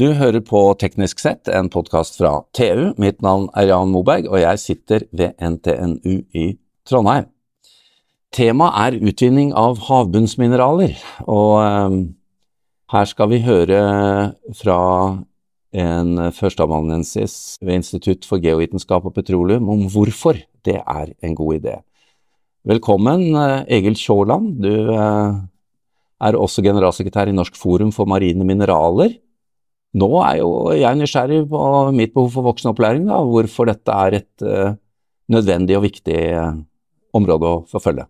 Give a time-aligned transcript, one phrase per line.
[0.00, 2.94] Du hører på Teknisk sett, en podkast fra TU.
[2.96, 6.44] Mitt navn er Jan Moberg, og jeg sitter ved NTNU i
[6.88, 7.26] Trondheim.
[8.32, 10.96] Temaet er utvinning av havbunnsmineraler,
[11.28, 12.00] og um,
[12.94, 13.84] her skal vi høre
[14.62, 14.80] fra
[15.84, 21.80] en førsteamanuensis ved Institutt for geovitenskap og petroleum om hvorfor det er en god idé.
[22.64, 24.62] Velkommen, eh, Egil Tjåland.
[24.64, 25.40] Du eh,
[26.24, 29.20] er også generalsekretær i Norsk forum for marine mineraler.
[29.98, 31.60] Nå er jo jeg nysgjerrig på
[31.96, 34.72] mitt behov for voksenopplæring, da, hvorfor dette er et uh,
[35.32, 36.52] nødvendig og viktig uh,
[37.16, 38.06] område å forfølge.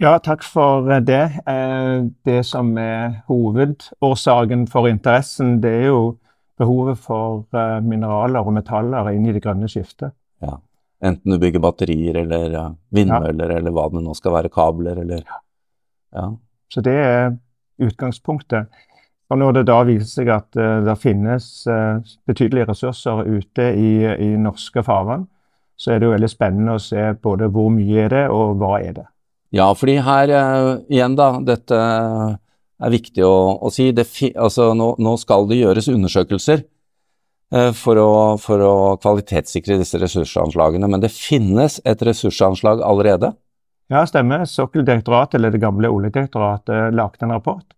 [0.00, 1.22] Ja, takk for det.
[1.48, 6.00] Eh, det som er hovedårsaken for interessen, det er jo
[6.60, 7.46] behovet for
[7.84, 10.12] mineraler og metaller inn i det grønne skiftet.
[10.44, 10.58] Ja,
[11.04, 13.58] Enten du bygger batterier eller vindmøller ja.
[13.58, 16.28] eller hva det nå skal være, kabler eller ja.
[16.72, 17.34] Så det er
[17.82, 18.70] utgangspunktet.
[19.26, 23.90] Og når det da viser seg at uh, det finnes uh, betydelige ressurser ute i,
[24.06, 25.26] i norske farvann,
[25.76, 28.78] så er det jo veldig spennende å se både hvor mye er det, og hva
[28.80, 29.06] er det.
[29.54, 31.32] Ja, fordi her uh, igjen, da.
[31.42, 33.34] Dette er viktig å,
[33.66, 33.90] å si.
[33.90, 36.66] altså, nå, nå, skal det gjøres undersøkelser
[37.78, 38.10] for å,
[38.42, 40.88] for å kvalitetssikre disse ressursanslagene.
[40.90, 43.30] Men det finnes et ressursanslag allerede?
[43.88, 44.42] Ja, stemmer.
[44.50, 47.75] Sokkeldirektoratet, eller det gamle Oljedirektoratet, lagde en rapport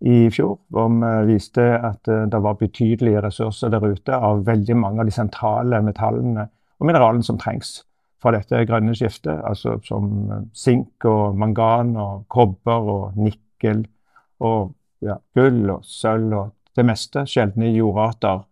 [0.00, 4.76] i fjor hvor vi viste at eh, det var betydelige ressurser der ute av veldig
[4.76, 6.46] mange av de sentrale metallene
[6.80, 7.82] og mineralene som trengs
[8.20, 9.42] for dette grønne skiftet.
[9.44, 13.84] Altså som eh, sink og mangan og kobber og nikkel
[14.40, 14.72] og
[15.04, 17.26] ja, gull og sølv og det meste.
[17.28, 18.46] Sjeldne jordarter.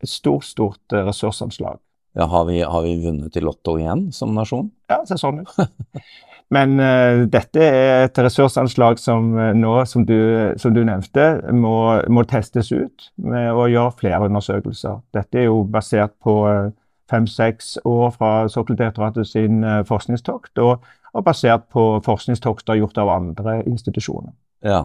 [0.00, 1.76] Et stort, stort ressursanslag.
[2.16, 4.72] Ja, har vi, har vi vunnet i Lotto igjen som nasjon?
[4.90, 5.52] Ja, det ser sånn ut.
[6.50, 10.18] Men uh, dette er et ressursanslag som uh, nå, som du,
[10.58, 11.74] som du nevnte, må,
[12.10, 14.98] må, testes ut med å gjøre flere undersøkelser.
[15.14, 16.72] Dette er jo basert på uh,
[17.10, 24.34] fem-seks år fra Sokkeldirektoratet sin forskningstokt, og, og, basert på forskningstokter gjort av andre institusjoner.
[24.66, 24.84] Ja.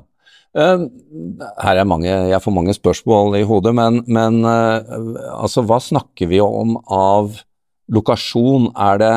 [0.56, 0.86] Uh,
[1.62, 6.42] her er mange, Jeg får mange spørsmål i hodet, men, men altså, hva snakker vi
[6.46, 7.34] om av
[7.94, 8.70] lokasjon?
[8.74, 9.16] Er det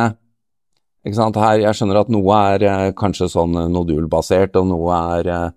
[1.06, 5.48] her, jeg skjønner at noe er eh, kanskje sånn nodulbasert, og noe er eh,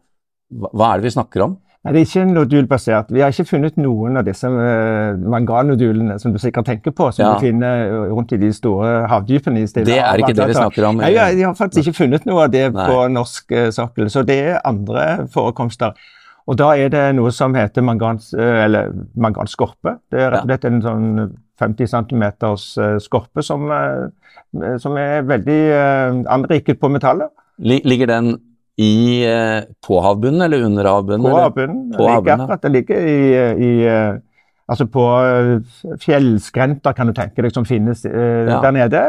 [0.52, 1.57] Hva er det vi snakker om?
[1.81, 3.09] Nei, Det er ikke nodulbasert.
[3.09, 7.31] Vi har ikke funnet noen av disse manganodulene som du sikkert tenker på, som ja.
[7.34, 9.63] du finner rundt i de store havdypene.
[9.63, 11.02] i Det er ikke det vi snakker om?
[11.02, 12.85] Nei, ja, De har faktisk ikke funnet noe av det Nei.
[12.85, 14.12] på norsk sokkel.
[14.13, 15.97] Så det er andre forekomster.
[16.50, 20.00] Og da er det noe som heter mangans, eller manganskorpe.
[20.09, 21.09] Det er rett og slett en sånn
[21.62, 22.24] 50 cm
[23.03, 23.68] skorpe som
[24.52, 27.31] Eh, som er veldig eh, anriket på metallet.
[27.62, 28.34] Ligger den
[28.81, 31.29] i, eh, på havbunnen eller under havbunnen?
[31.29, 31.85] På havbunnen.
[31.96, 33.22] På havbunnen Akkurat, Det ligger i,
[33.69, 33.72] i
[34.72, 35.03] Altså på
[36.00, 38.62] fjellskrenter, kan du tenke deg, som finnes ja.
[38.63, 39.02] der nede.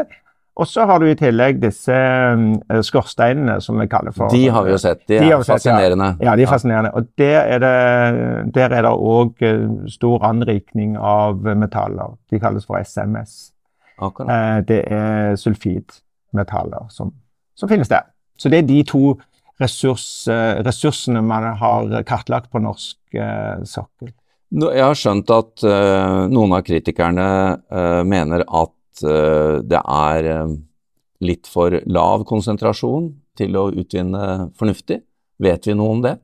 [0.53, 4.67] Og så har du i tillegg disse uh, skorsteinene som vi kaller for De har
[4.67, 5.01] vi jo sett.
[5.07, 6.11] De, de er fascinerende.
[6.13, 6.29] Sett, ja.
[6.29, 6.35] ja.
[6.37, 6.91] de er fascinerende.
[6.93, 12.13] Og der er det òg uh, stor anrikning av metaller.
[12.29, 13.53] De kalles for SMS.
[13.97, 14.29] Akkurat.
[14.29, 17.13] Eh, det er sulfidmetaller som,
[17.55, 18.09] som, finnes der.
[18.37, 19.13] Så det er de to
[19.61, 24.13] ressurs, eh, ressursene man har kartlagt på norsk eh, sokkel.
[24.53, 25.63] Jeg har skjønt at
[26.29, 27.23] noen av kritikerne
[28.05, 28.69] mener at
[29.01, 30.29] uh, det er
[31.23, 33.09] litt for lav konsentrasjon
[33.39, 35.01] til å utvinne fornuftig.
[35.43, 36.17] Vet vi noe om det?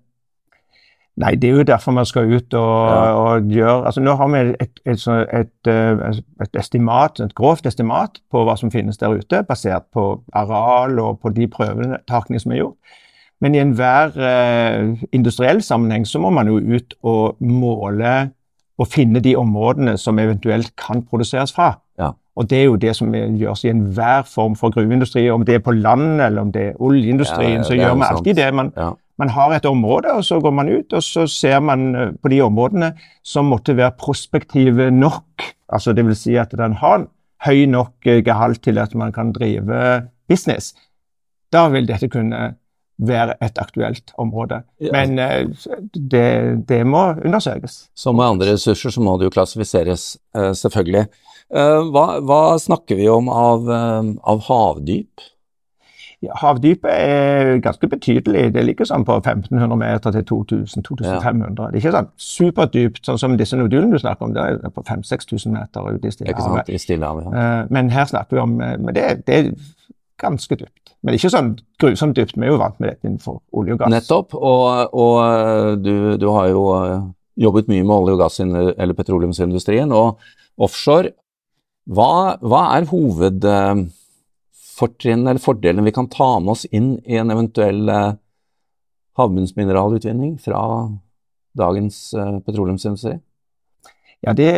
[1.20, 3.00] Nei, det er jo derfor man skal ut og, ja.
[3.20, 5.02] og gjøre altså Nå har vi et, et,
[5.36, 10.06] et, eh, et, estimat, et grovt estimat på hva som finnes der ute, basert på
[10.32, 12.96] areal og på de prøvetakene som er gjort.
[13.44, 18.32] Men i enhver eh, industriell sammenheng så må man jo ut og måle
[18.80, 21.74] og finne de områdene som eventuelt kan produseres fra.
[22.00, 22.14] Ja.
[22.40, 25.26] Og det er jo det som gjøres i enhver form for gruveindustri.
[25.30, 28.40] Om det er på land eller om det er oljeindustrien, ja, så gjør vi alltid
[28.40, 28.48] det.
[28.56, 28.72] Man,
[29.20, 32.32] man har et område, og så går man ut og så ser man eh, på
[32.32, 32.94] de områdene
[33.24, 35.44] som måtte være prospektive nok.
[35.70, 37.10] Altså det vil si at den har
[37.46, 40.72] høy nok eh, gehalt til at man kan drive business.
[41.52, 42.54] Da vil dette kunne
[43.00, 44.62] være et aktuelt område.
[44.92, 45.48] Men eh,
[45.96, 46.28] det,
[46.70, 47.82] det må undersøkes.
[47.96, 51.08] Som med andre ressurser så må det jo klassifiseres, selvfølgelig.
[51.50, 55.24] Hva, hva snakker vi om av, av havdyp?
[56.20, 58.50] Ja, havdypet er ganske betydelig.
[58.52, 61.06] Det ligger sånn på 1500 meter til 2000-2500.
[61.08, 61.52] Ja.
[61.56, 64.34] Det er ikke sånn superdypt, sånn som disse nodulene du snakker om.
[64.36, 67.30] Det er på 5000-6000 meter ute i Stillehavet.
[67.32, 67.46] Ja.
[67.72, 69.40] men her snakker vi om eh, Men det, det,
[70.20, 70.94] ganske dypt.
[71.06, 71.50] Men ikke sånn
[71.82, 72.38] grusomt dypt.
[72.38, 73.94] Vi er jo vant med dette innenfor olje og gass.
[73.94, 74.30] Nettopp.
[74.36, 76.62] Og, og eh, du, du, har jo
[77.40, 79.90] jobbet mye med olje- og gass- eller petroleumsindustrien.
[79.96, 80.08] Og
[80.60, 81.10] offshore,
[81.90, 87.90] hva, hva er hovedfortrinnene eller fordelene vi kan ta med oss inn i en eventuell
[87.90, 88.14] eh,
[89.20, 90.60] havbunnsmineralutvinning fra
[91.58, 93.16] dagens eh, petroleumsindustri?
[94.28, 94.50] Ja, det,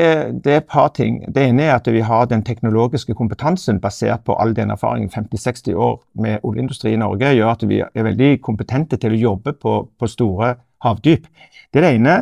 [0.42, 1.20] det, er et par ting.
[1.30, 5.76] Det ene er at vi har den teknologiske kompetansen basert på all den erfaringen 50-60
[5.78, 9.76] år med oljeindustri i Norge, gjør at vi er veldig kompetente til å jobbe på,
[10.00, 11.30] på store havdyp.
[11.70, 12.16] Det er det ene.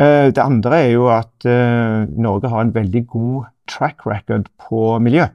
[0.00, 4.96] Eh, det andre er jo at uh, Norge har en veldig god track record på
[5.04, 5.28] miljø.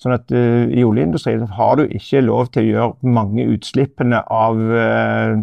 [0.00, 4.60] Sånn at uh, I oljeindustrien har du ikke lov til å gjøre mange utslippene av
[4.60, 5.40] uh,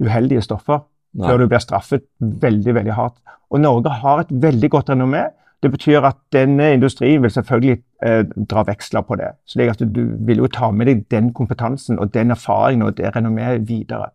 [0.00, 0.86] uheldige stoffer
[1.16, 1.30] Nei.
[1.30, 3.18] før du blir straffet veldig veldig hardt.
[3.50, 5.28] Og Norge har et veldig godt renommé.
[5.62, 9.32] Det betyr at denne industrien vil selvfølgelig eh, dra veksler på det.
[9.48, 13.14] Så at Du vil jo ta med deg den kompetansen og den erfaringen og det
[13.16, 14.10] renommeet videre.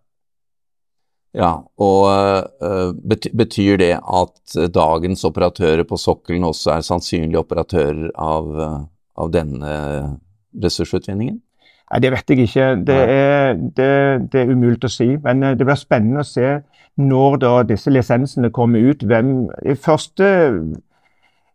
[1.33, 2.07] Ja, og
[2.59, 2.91] uh,
[3.33, 8.49] betyr det at dagens operatører på sokkelen også er sannsynlige operatører av,
[9.15, 9.71] av denne
[10.51, 11.39] ressursutvinningen?
[11.91, 12.67] Nei, Det vet jeg ikke.
[12.87, 13.91] Det er, det,
[14.31, 15.09] det er umulig å si.
[15.23, 16.61] Men det blir spennende å se
[17.01, 20.27] når da disse lisensene kommer ut, hvem I første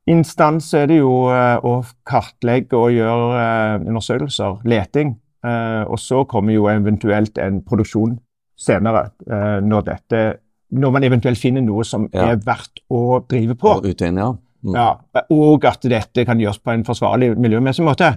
[0.09, 5.17] instans er det jo uh, å kartlegge og gjøre uh, undersøkelser, leting.
[5.47, 8.17] Og så kommer jo eventuelt en produksjon
[8.59, 9.12] senere,
[9.62, 10.23] når, dette,
[10.75, 12.33] når man eventuelt finner noe som ja.
[12.33, 13.77] er verdt å drive på.
[13.77, 14.33] Og utvinne, ja.
[14.67, 14.75] Mm.
[14.75, 15.23] ja.
[15.37, 18.11] Og at dette kan gjøres på en forsvarlig miljømessig måte.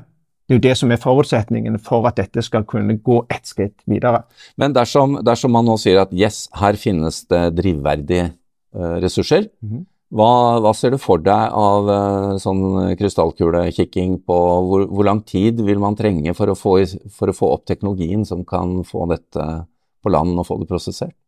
[0.50, 3.84] Det er jo det som er forutsetningen for at dette skal kunne gå ett skritt
[3.86, 4.24] videre.
[4.58, 8.32] Men dersom, dersom, man nå sier at yes, her finnes det drivverdige
[8.74, 9.84] uh, ressurser, mm -hmm.
[10.10, 10.32] hva,
[10.66, 15.78] hva, ser du for deg av uh, sånn krystallkulekikking på hvor, hvor, lang tid vil
[15.78, 16.82] man trenge for å, få,
[17.14, 19.68] for å få opp teknologien som kan få dette
[20.02, 21.19] på land og få det prosessert?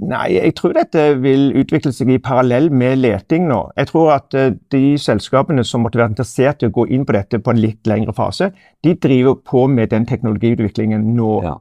[0.00, 3.58] Nei, jeg tror dette vil utvikle seg i parallell med leting nå.
[3.76, 7.12] Jeg tror at uh, de selskapene som måtte være interessert i å gå inn på
[7.12, 8.50] dette på en litt lengre fase,
[8.82, 11.34] de driver på med den teknologiutviklingen nå.
[11.44, 11.58] Ja.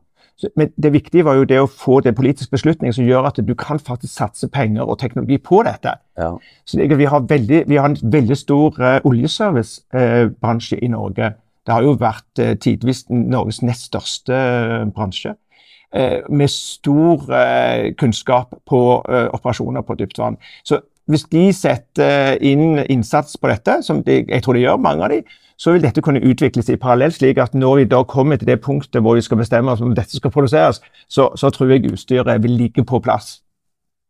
[0.58, 3.52] Men det viktige var jo det å få den politiske beslutningen som gjør at du
[3.54, 5.98] kan faktisk satse penger og teknologi på dette.
[6.18, 6.32] Ja.
[6.66, 11.34] Så vi, har veldig, vi, har en veldig stor uh, oljeservicebransje uh, i Norge.
[11.68, 14.40] Det har jo vært tidvis Norges nest største
[14.96, 15.36] bransje.
[15.94, 20.38] Eh, med stor eh, kunnskap på eh, operasjoner på dypt vann.
[20.64, 20.80] Så
[21.12, 25.12] hvis de setter inn innsats på dette, som de, jeg tror de gjør, mange av
[25.12, 25.20] de,
[25.60, 28.62] så vil dette kunne utvikles i parallell, slik at når vi da kommer til det
[28.64, 30.80] punktet hvor vi skal bestemme oss om dette skal produseres,
[31.12, 33.42] så, så tror jeg utstyret vil ligge på plass.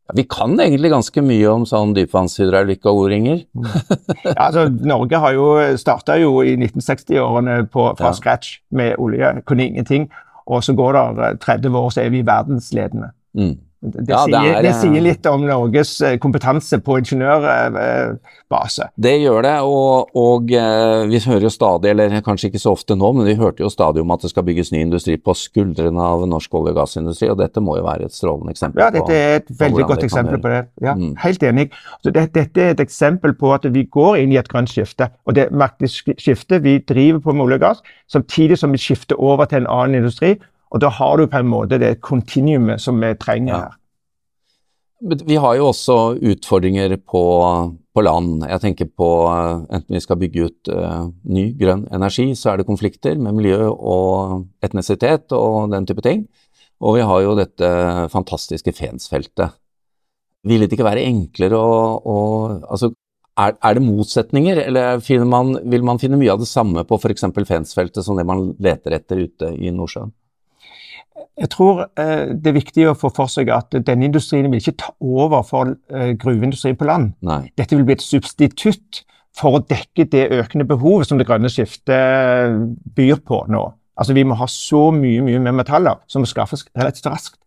[0.06, 3.48] Ja, vi kan egentlig ganske mye om sånn dypvannshydraulikk og o-ringer.
[3.58, 8.14] ja, altså, Norge har jo starta jo i 1960-årene fra ja.
[8.22, 9.40] scratch med olje.
[9.50, 10.12] Kunne ingenting.
[10.52, 13.12] Og så går det 30 eh, år, så er vi verdensledende.
[13.34, 13.58] Mm.
[13.82, 18.92] Det, ja, sier, det, er, det, sier, litt om Norges eh, kompetanse på ingeniørbase.
[18.94, 22.94] Det gjør det, og, og, eh, vi hører jo stadig, eller kanskje ikke så ofte
[22.94, 25.98] nå, men vi hørte jo stadig om at det skal bygges ny industri på skuldrene
[25.98, 28.84] av norsk olje- og gassindustri, og dette må jo være et strålende eksempel.
[28.84, 30.62] Ja, dette er et på, veldig godt eksempel på det.
[30.86, 31.18] Ja, mm.
[31.26, 31.68] Helt enig.
[32.06, 35.10] Så det, dette er et eksempel på at vi går inn i et grønt skifte,
[35.26, 35.50] og det
[35.90, 37.84] skiftet vi driver på med olje og gass,
[38.14, 40.36] samtidig som vi skifter over til en annen industri
[40.72, 43.78] og da har du på en måte det kontinuumet som vi trenger her.
[45.02, 45.96] Vi har jo også
[46.30, 47.22] utfordringer på,
[47.90, 48.44] på, land.
[48.46, 52.68] Jeg tenker på enten vi skal bygge ut uh, ny grønn energi, så er det
[52.70, 56.28] konflikter med miljø og etnisitet og den type ting.
[56.82, 57.72] Og vi har jo dette
[58.14, 59.58] fantastiske Fensfeltet.
[60.46, 62.18] Vil det ikke være enklere å, å
[62.70, 62.94] altså,
[63.42, 67.26] er, er, det motsetninger, eller man, vil man finne mye av det samme på f.eks.
[67.50, 70.14] Fensfeltet som det man leter etter ute i Nordsjøen?
[71.40, 74.78] Jeg tror eh, det er viktig å få for seg at denne industrien vil ikke
[74.84, 77.14] ta over for eh, gruveindustrien på land.
[77.26, 77.44] Nei.
[77.60, 79.04] Dette vil bli et substitutt
[79.38, 82.58] for å dekke det økende behovet som det grønne skiftet
[82.96, 83.68] byr på nå.
[84.00, 87.38] Altså Vi må ha så mye mye mer metaller som må skaffes relativt raskt.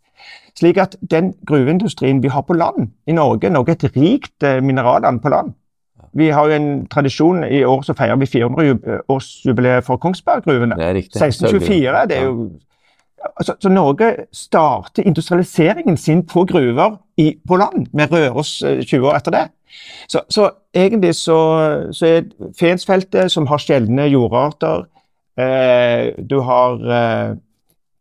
[0.55, 4.63] Slik at den gruveindustrien vi har på land i Norge Norge er et rikt eh,
[4.63, 5.55] mineralland på land.
[6.15, 10.77] Vi har jo en tradisjon I år så feirer vi 400-årsjubileet for Kongsberg-gruvene.
[10.79, 12.05] 1624.
[12.11, 12.53] Det er jo
[13.37, 19.05] altså, så Norge starter industrialiseringen sin på gruver i, på land, med Røros 20 eh,
[19.05, 19.45] år etter det.
[20.09, 21.39] Så, så egentlig så,
[21.93, 24.85] så, er Fensfeltet, som har sjeldne jordarter
[25.39, 27.37] eh, Du har eh,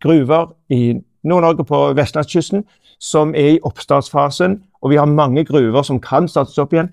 [0.03, 2.65] gruver i Nord-Norge på vestlandskysten
[3.03, 6.91] som er i oppstartsfasen, og vi har mange gruver som kan startes opp igjen.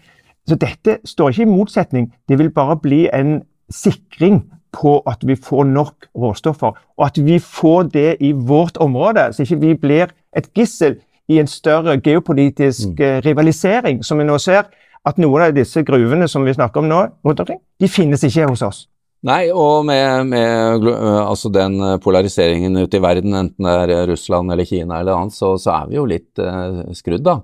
[0.49, 5.37] Så dette står ikke i motsetning, det vil bare bli en sikring på at vi
[5.37, 10.13] får nok råstoffer, og at vi får det i vårt område, så ikke vi blir
[10.37, 10.99] et gissel
[11.31, 13.21] i en større geopolitisk mm.
[13.27, 14.71] rivalisering, som vi nå ser.
[15.07, 18.51] At noen av disse gruvene som vi snakker om nå, rundt omkring, de finnes ikke
[18.51, 18.81] hos oss.
[19.25, 20.87] Nei, og med, med
[21.21, 25.55] altså den polariseringen ute i verden, enten det er Russland eller Kina eller annet, så,
[25.61, 27.37] så er vi jo litt uh, skrudd, da.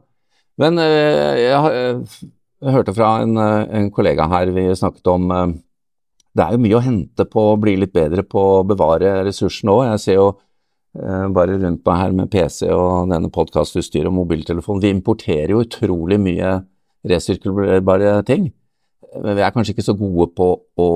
[0.60, 5.44] Men uh, jeg, jeg, hørte fra en, en, kollega her, vi snakket om uh,
[6.36, 9.72] Det er jo mye å hente på å bli litt bedre på å bevare ressursene
[9.72, 9.86] òg.
[9.92, 10.28] Jeg ser jo
[11.36, 14.82] bare rundt meg her med PC og denne podkastutstyret og mobiltelefonen.
[14.84, 16.54] Vi importerer jo utrolig mye
[17.08, 18.50] resirkulerbare ting
[19.22, 20.48] vi er kanskje ikke så gode på
[20.82, 20.88] å,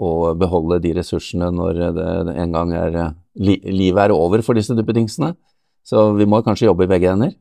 [0.00, 2.98] å beholde de ressursene når det en gang er
[3.40, 5.34] livet er over for disse duppedingsene.
[5.86, 7.34] Så vi må kanskje jobbe i begge ender.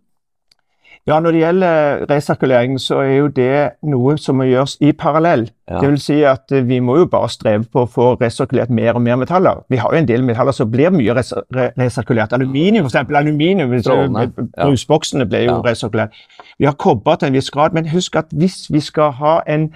[1.07, 5.47] Ja, Når det gjelder resirkulering, så er jo det noe som må gjøres i parallell.
[5.69, 5.79] Ja.
[5.79, 8.93] Det vil si at eh, Vi må jo bare streve på å få resirkulert mer
[8.93, 9.63] og mer metaller.
[9.69, 12.33] Vi har jo en del metaller som blir mye res resirkulert.
[12.33, 13.09] Aluminium, f.eks.
[13.15, 13.73] Aluminium,
[14.57, 15.61] Brusboksene ble jo ja.
[15.65, 16.13] resirkulert.
[16.59, 19.71] Vi har kobber til en viss grad, men husk at hvis vi skal ha en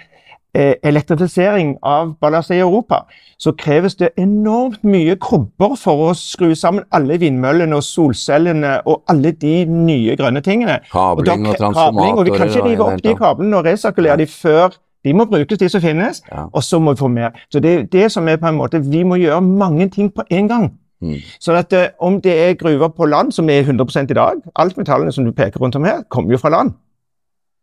[0.53, 3.03] elektrifisering av ballastet i Europa,
[3.41, 9.01] så kreves det enormt mye kobber for å skru sammen alle vindmøllene og solcellene og
[9.09, 10.79] alle de nye grønne tingene.
[10.91, 12.19] Kabling og, da, og transformatorer.
[12.19, 15.57] Og vi kan ikke rive opp de kablene og resirkulere de før de må brukes,
[15.59, 16.45] de som finnes, ja.
[16.53, 17.33] og så må vi få mer.
[17.51, 20.47] Så det, det som er på en måte, Vi må gjøre mange ting på en
[20.47, 20.71] gang.
[21.01, 21.15] Mm.
[21.39, 24.77] Så at uh, Om det er gruver på land, som er 100% i dag Alt
[24.77, 26.71] metallene som du peker rundt om her, kommer jo fra land.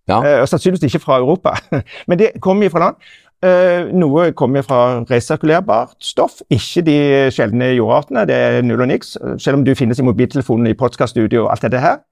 [0.08, 0.20] Ja.
[0.40, 1.56] Og Sannsynligvis ikke fra Europa,
[2.08, 3.10] men det kommer fra land.
[3.40, 6.96] Uh, noe kommer fra resirkulerbart stoff, ikke de
[7.32, 8.26] sjeldne jordartene.
[8.28, 11.64] Det er null og niks, selv om du finnes i mobiltelefonen, i podkaststudio og alt
[11.64, 12.02] dette her.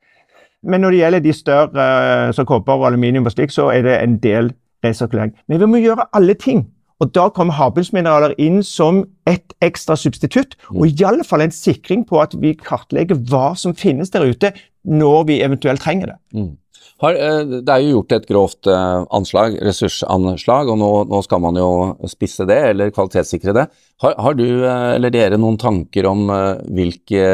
[0.62, 3.98] Men når det gjelder de større, som kobber og aluminium og slik, så er det
[4.00, 4.50] en del
[4.84, 5.34] resirkulering.
[5.48, 6.66] Men vi må gjøre alle ting.
[6.98, 12.02] Og Da kommer havbunnsmineraler inn som et ekstra substitutt, og i alle fall en sikring
[12.08, 14.50] på at vi kartlegger hva som finnes der ute,
[14.82, 16.16] når vi eventuelt trenger det.
[16.34, 16.56] Mm.
[16.98, 21.42] Har, eh, det er jo gjort et grovt eh, anslag, ressursanslag, og nå, nå, skal
[21.44, 21.68] man jo
[22.10, 23.68] spisse det, eller kvalitetssikre det.
[24.02, 26.26] Har, har, du eh, eller dere noen tanker om
[26.74, 27.28] hvilke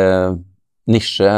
[0.93, 1.31] nisje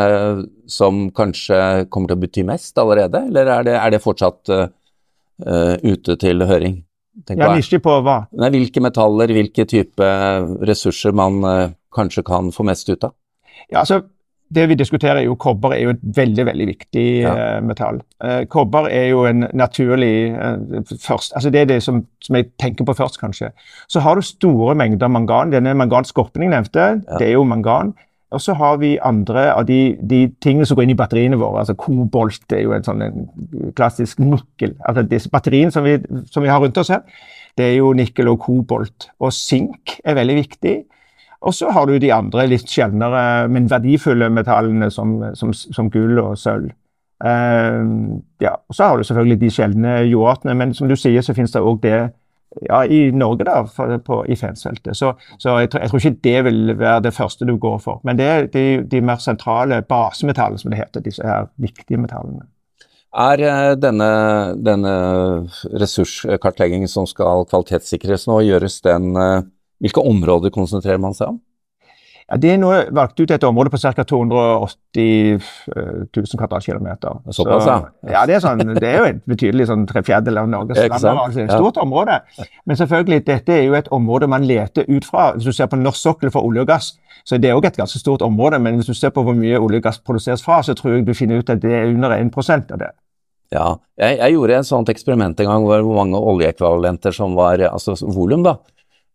[0.66, 4.66] som kanskje kommer til å bety mest allerede, eller er det, er det fortsatt uh,
[5.86, 6.80] ute til høring?
[7.30, 8.16] ja, nisje på hva?
[8.34, 10.08] Nei, hvilke metaller, hvilke type
[10.66, 13.14] ressurser man uh, kanskje kan få mest ut av?
[13.70, 14.02] Ja, altså
[14.54, 17.32] det vi diskuterer, er jo kobber er jo et veldig veldig viktig ja.
[17.34, 17.98] uh, metall.
[18.22, 22.52] Uh, kobber er jo en naturlig uh, først, altså Det er det som, som, jeg
[22.60, 23.50] tenker på først, kanskje.
[23.88, 25.52] Så har du store mengder mangan.
[25.52, 27.18] Denne manganskorpen jeg nevnte, ja.
[27.18, 27.94] det er jo mangan.
[28.34, 31.62] Og så har vi andre av de, de, tingene som går inn i batteriene våre.
[31.62, 33.28] altså Kobolt er jo en sånn en
[33.78, 34.74] klassisk nikkel.
[34.82, 35.94] altså disse Batteriene som vi,
[36.30, 37.04] som vi har rundt oss her,
[37.56, 39.08] det er jo nikkel og kobolt.
[39.22, 40.74] Og sink er veldig viktig.
[41.46, 46.18] Og så har du de andre litt sjeldnere, men verdifulle metallene som, som, som gull
[46.22, 46.72] og sølv.
[47.24, 51.32] Uh, ja, og Så har du selvfølgelig de sjeldne jordartene, men som du sier, så
[51.36, 52.00] finnes det òg det
[52.62, 54.96] ja, i Norge, da, for, på, i Fensfeltet.
[54.96, 58.00] Så, så jeg, jeg, tror ikke det vil være det første du går for.
[58.04, 61.04] Men det er de, de mer sentrale basemetallene, som det heter.
[61.04, 62.46] Disse her viktige metallene.
[63.16, 64.08] Er eh, denne,
[64.60, 64.94] denne
[65.80, 69.38] ressurskartleggingen som skal kvalitetssikres nå, gjøres den eh,
[69.82, 71.40] Hvilke områder konsentrerer man seg om?
[72.26, 74.02] Ja, det er nå valgt ut et område på ca.
[74.02, 75.36] 280
[76.16, 77.20] 000 kvadratkilometer.
[77.30, 77.76] Såpass, ja.
[78.10, 81.06] ja det, er sånn, det er jo et betydelig sånn tre fjerdedeler av Norges land.
[81.22, 82.18] Altså et stort område.
[82.66, 85.28] Men selvfølgelig, dette er jo et område man leter ut fra.
[85.36, 87.78] Hvis du ser på norsk sokkel for olje og gass, så er det òg et
[87.78, 88.58] ganske stort område.
[88.58, 91.06] Men hvis du ser på hvor mye olje og gass produseres fra, så tror jeg
[91.06, 92.90] du finner ut at det er under 1% av det.
[93.54, 97.94] Ja, jeg, jeg, gjorde et sånt eksperiment en gang hvor mange oljeekvivalenter som var altså
[98.02, 98.58] volum, da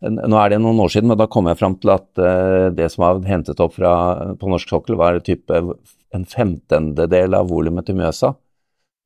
[0.01, 2.89] nå er det noen år siden, men da kom jeg fram til at uh, det
[2.93, 3.93] som var hentet opp fra,
[4.39, 5.61] på norsk sokkel, var type
[6.11, 8.33] en femtendedel av volumet til Mjøsa.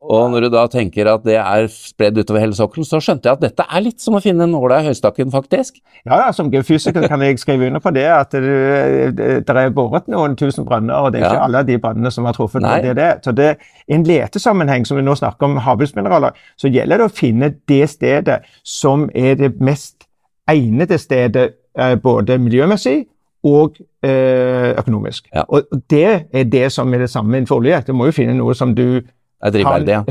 [0.06, 3.38] Og når du da tenker at det er spredd utover hele sokkelen, så skjønte jeg
[3.40, 5.80] at dette er litt som å finne nåla i høystakken, faktisk.
[6.04, 10.10] Ja, ja som geofysiker kan jeg skrive under på det, at det, det er boret
[10.12, 12.62] noen tusen brønner, og det er ikke alle de brønnene som har truffet.
[12.66, 12.78] Nei.
[12.86, 13.12] Det er det.
[13.26, 13.52] Så det,
[13.90, 17.86] i en letesammenheng, som vi nå snakker om havbunnsmineraler, så gjelder det å finne det
[17.96, 20.05] stedet som er det mest
[20.50, 21.50] egnede stedet
[21.80, 23.06] eh, både miljømessig
[23.46, 25.28] og eh, økonomisk.
[25.34, 25.44] Ja.
[25.48, 27.84] Og det er det som er det samme innenfor olje.
[27.88, 29.02] Du må jo finne noe som du
[29.46, 30.04] er drivverdig, ja.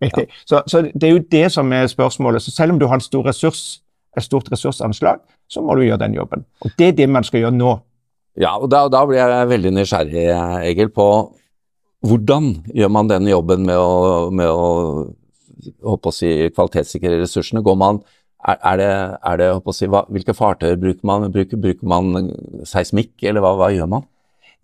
[0.00, 0.24] Ja.
[0.46, 2.42] så, så, det er jo det som er spørsmålet.
[2.42, 3.82] Så selv om du har en stor ressurs,
[4.16, 6.46] et stort ressursanslag, så må du gjøre den jobben.
[6.64, 7.74] Og det er det man skal gjøre nå.
[8.40, 10.24] Ja, og da, da blir jeg veldig nysgjerrig,
[10.70, 11.08] Egil, på
[12.06, 14.68] hvordan gjør man den jobben med å, med å,
[15.84, 17.60] å si, kvalitetssikre ressursene?
[17.66, 18.00] Går man
[18.48, 18.92] er, det,
[19.26, 21.28] er det si, hva, Hvilke fartøyer bruker man?
[21.32, 22.30] Bruker, bruker man
[22.64, 24.06] seismikk, eller hva, hva, gjør man?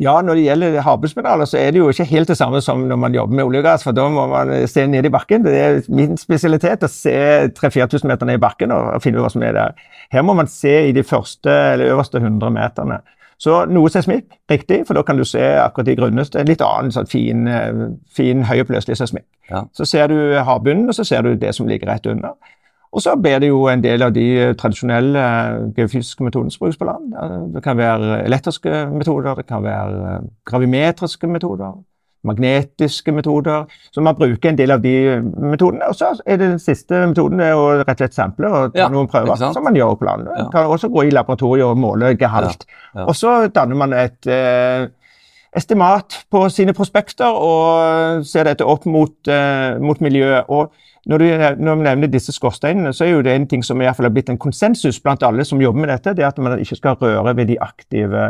[0.00, 2.98] Ja, når det gjelder havbunnsmineraler, så er det jo ikke helt det samme som når
[3.00, 5.44] man jobber med olje og gass, for da må man se ned i bakken.
[5.44, 7.16] Det er min spesialitet å se
[7.56, 9.78] 3000-4000 meter ned i bakken og, og finne ut hva som er der.
[10.12, 13.00] Her må man se i de første eller øverste 100 meterne.
[13.40, 16.40] Så noe seismikk, riktig, for da kan du se akkurat de grunneste.
[16.40, 17.48] En litt annen sånn fin,
[18.16, 19.26] fin høyoppløselig seismikk.
[19.50, 19.66] Ja.
[19.76, 22.36] Så ser du havbunnen, og så ser du det som ligger rett under.
[22.92, 25.24] Og så blir det jo en del av de tradisjonelle
[25.76, 27.12] geofysiske metodene som brukes på land.
[27.54, 31.74] Det kan være elektriske metoder, det kan være gravimetriske metoder,
[32.26, 33.66] magnetiske metoder.
[33.94, 35.90] Så man bruker en del av de metodene.
[35.90, 38.74] Og så er det den siste metoden det er å rett og slett sample og
[38.74, 40.30] ta Ja, noen prøver, som man gjør på land.
[40.32, 42.66] Man kan også gå i laboratoriet og måle gehalt.
[42.66, 43.08] Ja, ja.
[43.10, 44.88] Og så danner man et eh,
[45.56, 50.50] estimat på sine prospekter og ser dette opp mot, uh, mot miljøet.
[50.52, 50.72] Og
[51.06, 51.26] når du,
[51.62, 54.14] når nevner disse skorsteinene, så er jo det en ting som i hvert fall har
[54.14, 56.98] blitt en konsensus blant alle som jobber med dette, det er at man ikke skal
[57.00, 58.24] røre ved de aktive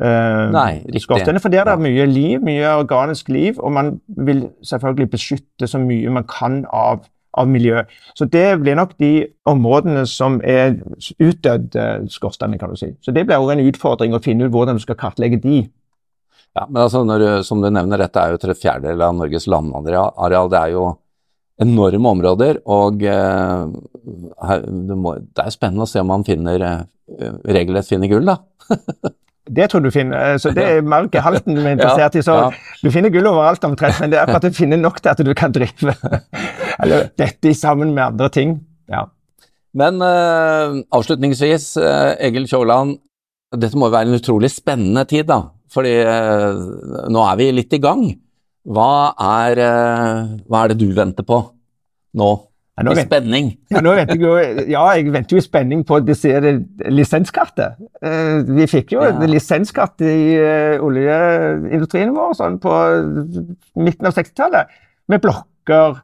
[0.00, 1.42] uh, Nei, skorsteinene.
[1.42, 3.94] For der er det mye liv, mye organisk liv, og man
[4.26, 7.06] vil selvfølgelig beskytte så mye man kan av,
[7.38, 7.84] av miljø.
[8.18, 10.80] Så det blir nok de områdene som er
[11.20, 12.90] utdødde skorsteiner, kan du si.
[13.00, 15.68] Så det blir også en utfordring å finne ut hvordan du skal kartlegge de.
[16.58, 20.50] Ja, men altså, når som du nevner, dette er jo tre fjerdedeler av Norges landareal.
[20.50, 20.88] Det er jo
[21.60, 23.64] enorme områder, og eh,
[24.48, 28.30] her, det, må, det er spennende å se om man finner eh, regelrett finner gull,
[28.30, 28.40] da.
[29.50, 32.22] Det tror du finner, så det er mer halten du er interessert i.
[32.22, 32.50] Så Ja,
[32.84, 35.32] du finner gull overalt omtrent, men det er akkurat du finner nok til at du
[35.34, 35.94] kan drive
[36.82, 38.58] eller dette sammen med andre ting.
[38.92, 39.08] Ja.
[39.74, 43.00] Men eh, avslutningsvis, eh, Egil Kjåland,
[43.56, 45.42] dette må jo være en utrolig spennende tid, da.
[45.70, 46.60] Fordi eh,
[47.14, 48.04] nå er vi litt i gang.
[48.70, 51.38] Hva er, eh, hva er det du venter på
[52.18, 52.30] nå?
[52.80, 53.48] Ja, nå I vent- spenning?
[53.70, 56.16] Ja, nå venter jeg jo, ja, jeg venter jo i spenning på det,
[56.88, 57.76] lisenskartet.
[58.02, 59.10] Eh, vi fikk jo Ja.
[59.12, 60.38] et lisenskart i
[60.80, 62.72] oljeindustrien vår sånn på
[63.76, 64.70] midten av 60-tallet,
[65.10, 66.00] med blokker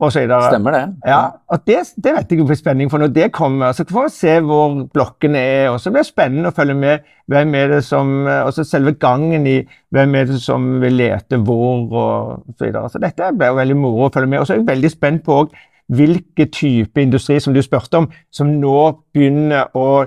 [0.00, 0.50] og så videre.
[0.50, 0.82] Stemmer det?
[1.06, 3.72] Ja, og det, det vet jeg jo blir spenning for når det kommer.
[3.72, 5.68] Så får vi se hvor blokkene er.
[5.70, 8.92] og Så blir det spennende å følge med hvem er det som Og så selve
[9.00, 9.60] gangen i
[9.94, 12.90] hvem er det som vil lete hvor og så videre.
[12.90, 14.42] Så dette blir jo veldig moro å følge med.
[14.42, 18.06] Og så er jeg veldig spent på også hvilke type industri som du spurte om,
[18.32, 18.78] som nå
[19.14, 20.06] begynner å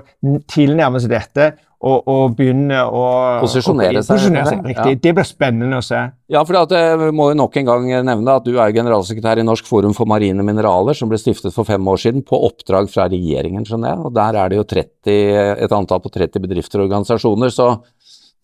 [0.50, 1.52] tilnærme seg dette.
[1.78, 3.02] Og, og begynne å
[3.44, 4.86] Posisjonere seg, Posisjonere seg, ja.
[4.98, 6.00] Det blir spennende å se.
[6.26, 9.68] Ja, for jeg må jo nok en gang nevne at du er generalsekretær i Norsk
[9.68, 13.62] forum for marine mineraler, som ble stiftet for fem år siden på oppdrag fra regjeringen,
[13.68, 14.02] skjønner jeg.
[14.10, 15.22] Og der er det jo 30,
[15.68, 17.70] et antall på 30 bedrifter og organisasjoner, så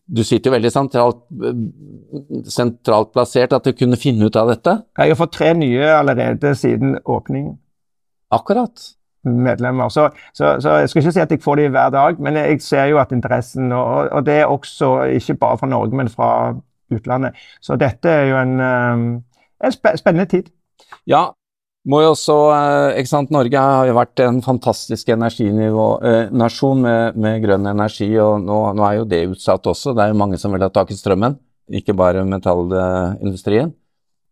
[0.05, 1.23] du sitter jo veldig sentralt,
[2.55, 4.77] sentralt plassert at du kunne finne ut av dette.
[5.01, 7.57] Jeg har fått tre nye allerede siden åpningen.
[8.35, 8.92] Akkurat.
[9.24, 9.88] Medlemmer.
[9.88, 12.62] Så, så, så jeg skal ikke si at jeg får de hver dag, men jeg
[12.62, 16.54] ser jo at interessen Og, og det er også ikke bare fra Norge, men fra
[16.92, 17.38] utlandet.
[17.60, 19.06] Så dette er jo en, um,
[19.64, 20.52] en spennende tid.
[21.06, 21.26] Ja,
[21.84, 27.42] må jo også, eh, ikke sant, Norge har jo vært en fantastisk energinasjon med, med
[27.44, 29.92] grønn energi, og nå, nå er jo det utsatt også.
[29.92, 31.37] Det er jo mange som vil ha tak i strømmen,
[31.68, 33.74] ikke bare metallindustrien.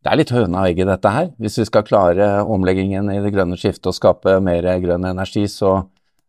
[0.02, 1.30] Det er litt høna og egget dette her.
[1.38, 5.76] Hvis vi skal klare omleggingen i det grønne skiftet og skape mer grønn energi, så,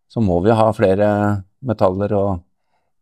[0.10, 1.10] så må vi ha flere
[1.66, 2.34] metaller og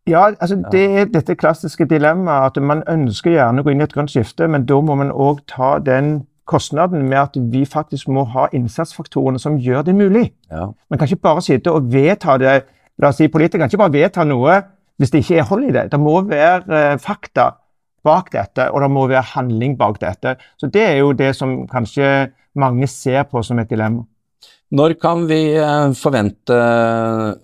[0.08, 3.84] Ja, altså det er dette klassiske dilemmaet at man ønsker gjerne å gå inn i
[3.86, 8.08] et grønt skifte, men da må man òg ta den kostnaden med at vi faktisk
[8.10, 10.32] må ha innsatsfaktorene som gjør det mulig.
[10.50, 10.72] ja.
[10.90, 12.62] Man kan ikke bare sitte og vedta det.
[12.98, 14.58] La oss si politikere kan ikke bare vedta noe
[14.98, 15.86] hvis det ikke er hold i det.
[15.92, 17.52] Det må være eh, fakta
[18.04, 20.36] bak dette, og det må være handling bak dette.
[20.60, 24.04] Så Det er jo det som kanskje mange ser på som et dilemma.
[24.72, 26.56] Når kan vi eh, forvente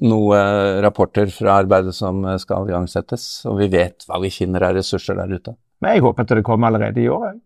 [0.01, 4.79] noen rapporter fra arbeidet som eh, skal igangsettes, og vi vet hva vi finner av
[4.79, 5.53] ressurser der ute?
[5.85, 7.37] Men jeg håper at det kommer allerede i år.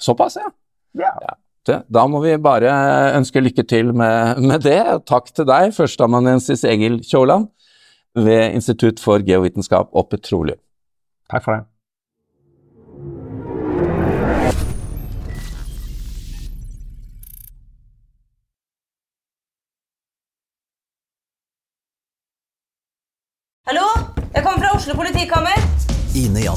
[0.00, 0.52] Såpass, ja.
[1.00, 1.14] Ja.
[1.68, 1.80] ja.
[1.88, 2.74] da må vi bare
[3.16, 4.82] ønske lykke til med, med det.
[5.08, 7.48] Takk til deg, førsteamanuensis Egil Kjåland
[8.20, 10.60] ved Institutt for geovitenskap og petroleum.
[11.30, 11.69] Takk for det.